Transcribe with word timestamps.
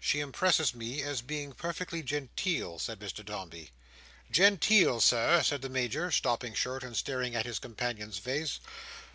"She 0.00 0.20
impresses 0.20 0.74
me 0.74 1.02
as 1.02 1.20
being 1.20 1.52
perfectly 1.52 2.02
genteel," 2.02 2.78
said 2.78 2.98
Mr 3.00 3.22
Dombey. 3.22 3.72
"Genteel, 4.30 4.98
Sir," 5.02 5.42
said 5.42 5.60
the 5.60 5.68
Major, 5.68 6.10
stopping 6.10 6.54
short, 6.54 6.82
and 6.82 6.96
staring 6.96 7.34
in 7.34 7.42
his 7.44 7.58
companion's 7.58 8.16
face. 8.16 8.60